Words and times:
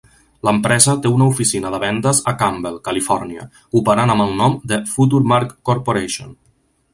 L'empresa 0.47 0.93
té 1.01 1.09
una 1.17 1.25
oficina 1.33 1.71
de 1.75 1.79
vendes 1.83 2.21
a 2.31 2.33
Campbell 2.39 2.79
(Califòrnia) 2.87 3.45
operant 3.81 4.15
amb 4.15 4.27
el 4.27 4.35
nom 4.41 4.57
de 4.73 4.81
Futuremark 4.95 5.55
Corporation. 5.71 6.35